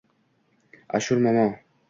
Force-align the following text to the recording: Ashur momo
Ashur 0.95 1.17
momo 1.23 1.45